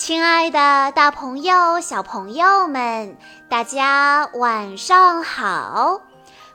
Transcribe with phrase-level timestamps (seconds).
[0.00, 3.18] 亲爱的，大朋友、小朋友们，
[3.50, 6.00] 大家晚上好！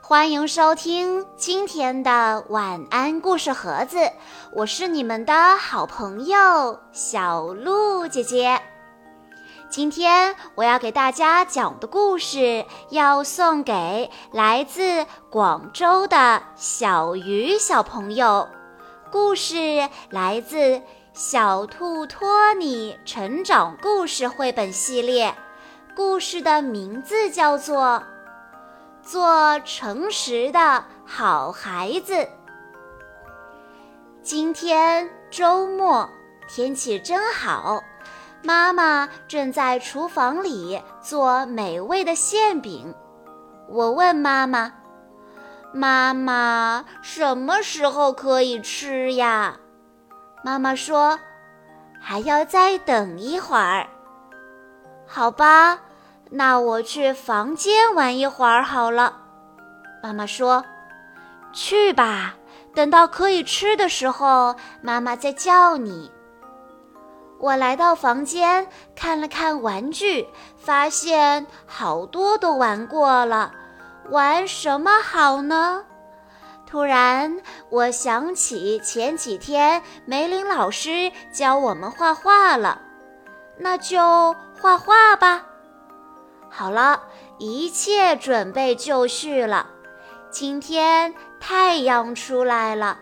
[0.02, 4.00] 欢迎收听今天的晚安故事盒子，
[4.52, 8.60] 我是你们的好朋友小鹿姐姐。
[9.70, 18.50] 今天我要给大家讲的故事，要送给来自广州的小鱼小朋友。
[19.12, 20.58] 故事来自
[21.16, 25.30] 《小兔托尼成长故事绘本系列》，
[25.96, 28.04] 故事的名字叫做
[29.10, 32.16] 《做诚实的好孩子》。
[34.22, 36.10] 今天周末，
[36.50, 37.82] 天气真好，
[38.44, 42.94] 妈妈正在厨房里做美味的馅饼。
[43.70, 44.74] 我问妈妈。
[45.74, 49.60] 妈妈，什么时候可以吃呀？
[50.46, 51.18] 妈妈说，
[52.00, 53.88] 还要再等一会儿。
[55.08, 55.80] 好吧，
[56.30, 59.12] 那我去房间玩一会儿好了。
[60.04, 60.64] 妈妈说
[61.52, 62.36] ：“去吧，
[62.76, 66.12] 等到可以吃的时候，妈妈再叫你。”
[67.42, 73.52] 我来到房间看了看玩具，发现好多都玩过了。
[74.12, 75.84] 玩什么好呢？
[76.66, 82.82] 突然，我想起前几天梅林老师教我们画画了，
[83.58, 85.46] 那就画画吧。
[86.50, 87.04] 好了，
[87.38, 89.68] 一切准备就绪了。
[90.32, 92.98] 今天太阳出来了，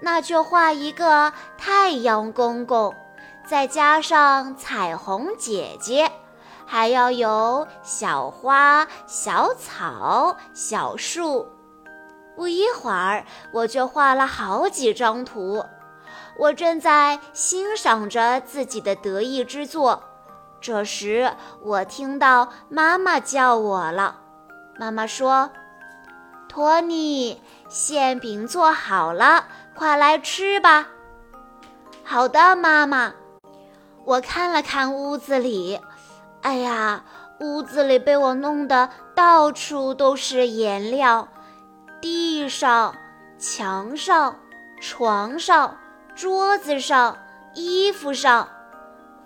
[0.00, 2.94] 那就画一个太阳公公，
[3.46, 6.10] 再加上彩虹姐姐。
[6.66, 11.46] 还要有小花、小草、小树。
[12.36, 15.64] 不一会儿，我就画了好几张图。
[16.38, 20.02] 我正在欣赏着自己的得意之作。
[20.60, 21.32] 这时，
[21.62, 24.16] 我听到妈妈叫我了。
[24.78, 25.50] 妈妈说
[26.48, 29.44] ：“托尼，馅饼做好了，
[29.76, 30.88] 快来吃吧。”
[32.02, 33.12] 好的，妈妈。
[34.04, 35.80] 我看了看屋子里。
[36.42, 37.04] 哎呀，
[37.40, 41.28] 屋子里被我弄得到处都是颜料，
[42.04, 42.94] 地上、
[43.38, 44.38] 墙上、
[44.78, 45.78] 床上、
[46.14, 47.16] 桌子上、
[47.54, 48.46] 衣服上。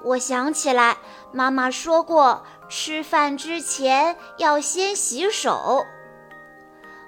[0.05, 0.97] 我想起来，
[1.33, 5.84] 妈妈说过，吃饭之前要先洗手。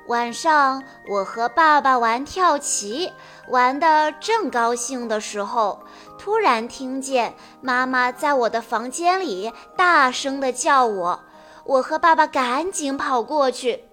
[0.08, 3.12] 晚上，我和爸爸玩跳棋，
[3.46, 5.84] 玩得正高兴的时候，
[6.18, 11.20] 突然听见妈妈在我的房间里大声地叫我。
[11.62, 13.84] 我和爸爸赶紧跑过去，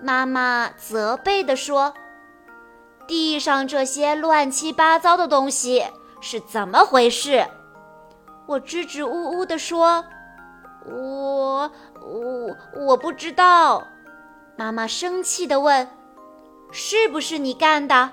[0.00, 1.92] 妈妈责备地说
[3.06, 5.84] ：“地上这些乱七八糟的东西
[6.20, 7.46] 是怎么回事？”
[8.46, 10.04] 我支支吾吾地说
[10.86, 11.70] ：“我
[12.00, 13.82] 我我不知道。”
[14.56, 15.88] 妈妈生气地问
[16.70, 18.10] ：“是不是你干的？”“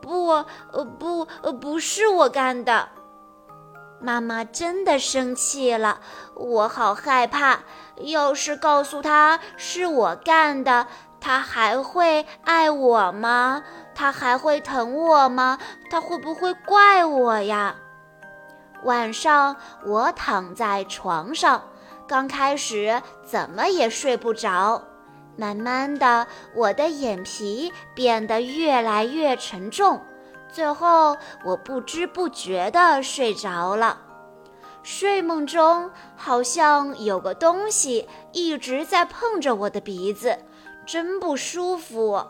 [0.00, 0.28] 不，
[0.72, 2.88] 呃，不，呃，不是我干的。”
[4.04, 5.98] 妈妈真的生气了，
[6.34, 7.60] 我好害怕。
[8.02, 10.86] 要是告诉她是我干的，
[11.18, 13.64] 她还会爱我吗？
[13.94, 15.58] 她还会疼我吗？
[15.88, 17.76] 她会不会怪我呀？
[18.82, 19.56] 晚上，
[19.86, 21.62] 我躺在床上，
[22.06, 24.82] 刚开始怎么也睡不着。
[25.38, 30.02] 慢慢的，我的眼皮变得越来越沉重，
[30.54, 33.98] 最后我不知不觉地睡着了。
[34.84, 40.38] 睡梦中好像有个东西一直在碰着我的鼻子，
[40.86, 42.26] 真不舒服。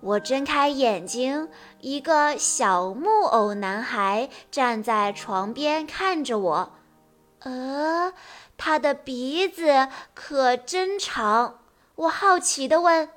[0.00, 1.48] 我睁开眼睛，
[1.80, 6.72] 一个小木偶男孩站在床边看着我，
[7.38, 8.12] 呃，
[8.58, 11.60] 他的鼻子可真长。
[11.94, 13.08] 我好奇地问：“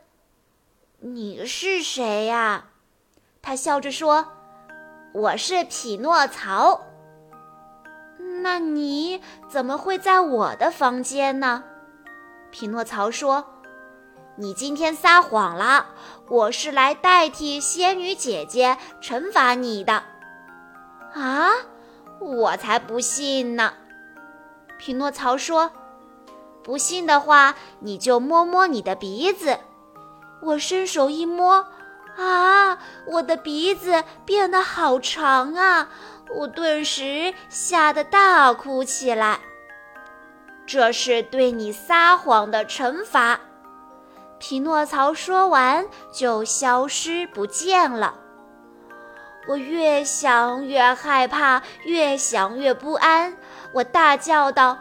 [1.01, 2.65] 你是谁呀？”
[3.41, 4.27] 他笑着说
[5.15, 6.81] ：“我是匹诺曹。”
[8.43, 11.63] 那你怎么会在我的房间呢？
[12.51, 13.45] 匹诺曹说
[14.35, 15.87] ：“你今天撒谎了，
[16.27, 20.03] 我是来代替仙女姐姐惩罚你的。”
[21.15, 21.49] 啊，
[22.19, 23.73] 我才不信呢！
[24.77, 25.71] 匹诺曹说。
[26.61, 29.59] 不信的话，你就摸摸你的鼻子。
[30.41, 31.65] 我伸手一摸，
[32.17, 35.89] 啊，我的鼻子变得好长啊！
[36.35, 39.39] 我顿时吓得大哭起来。
[40.65, 43.39] 这是对你撒谎的惩罚。
[44.39, 48.15] 匹诺曹说完就消失不见了。
[49.47, 53.37] 我越想越害怕，越想越不安。
[53.73, 54.79] 我大叫道：“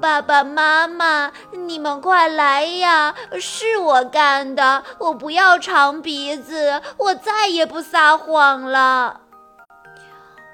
[0.00, 3.14] 爸爸妈妈，你们快来呀！
[3.40, 9.22] 是我干的，我不要长鼻子，我再也不撒谎了。”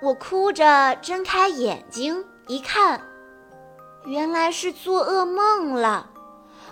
[0.01, 3.01] 我哭着睁开眼睛，一看，
[4.05, 6.07] 原来是做噩梦了。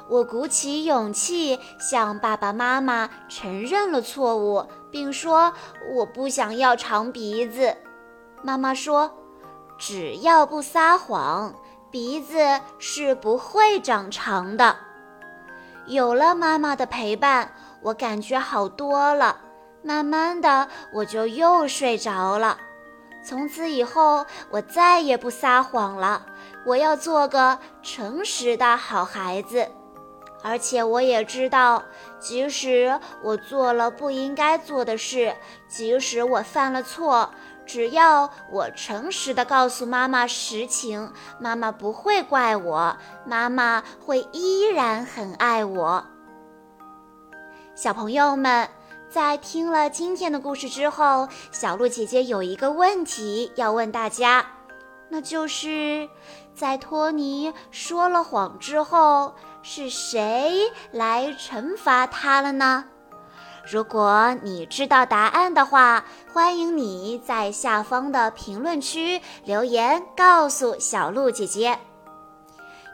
[0.09, 5.53] 我鼓起勇气向爸爸妈妈承认了错误，并说
[5.95, 7.75] 我不想要长鼻子。
[8.43, 9.11] 妈妈说
[9.79, 11.55] ：“只要不撒谎，
[11.93, 14.75] 鼻子是不会长长的。”
[15.87, 17.53] 有了妈妈的陪伴，
[17.83, 19.37] 我感觉好多了。
[19.85, 22.57] 慢慢的，我就又睡着了。
[23.25, 26.25] 从此以后，我再也不撒谎了。
[26.65, 29.69] 我要做个诚实的好孩子。
[30.45, 31.83] 而且我也知道，
[32.19, 35.35] 即使我做了不应该做的事，
[35.69, 37.33] 即使我犯了错，
[37.67, 46.05] 只要我诚实的告诉妈妈实情，妈妈不会怪我，妈妈会依然很爱我。
[47.75, 48.69] 小朋友们，
[49.09, 54.45] 在听了今天的故事之后，小鹿姐姐有一个问题要问大家，
[55.09, 56.09] 那就是
[56.55, 59.35] 在托尼说了谎之后。
[59.65, 62.85] 是谁来惩罚他了呢？
[63.71, 71.79] 如果你知道答案的话，欢迎你在下方的评论区留言告诉小鹿姐姐。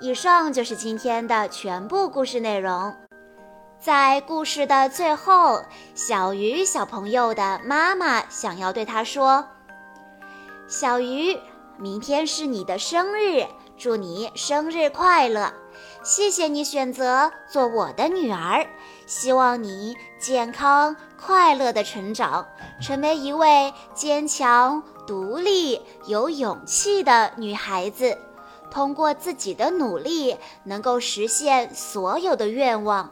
[0.00, 2.94] 以上就是今天的全部故事内容。
[3.80, 5.62] 在故事的最后，
[5.94, 9.46] 小鱼小朋友的妈妈想要对他说
[10.68, 11.38] ：“小鱼，
[11.78, 15.52] 明天是你的生日，祝你生日快乐。”
[16.02, 18.66] 谢谢你选择做我的女儿，
[19.06, 22.46] 希望你健康快乐的成长，
[22.80, 28.16] 成为一位坚强、独立、有勇气的女孩子。
[28.70, 33.10] 通过自己的努力，能够实现所有的愿望。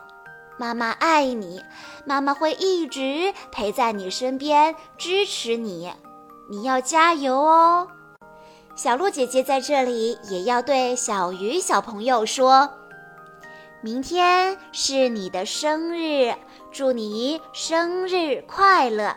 [0.59, 1.63] 妈妈爱你，
[2.05, 5.93] 妈妈会一直陪在你身边，支持你。
[6.49, 7.89] 你要加油哦！
[8.77, 12.71] 小鹿姐姐在这里也要对小鱼小朋友说
[13.81, 16.35] ：“明天是你的生日，
[16.71, 19.17] 祝你生日快乐！”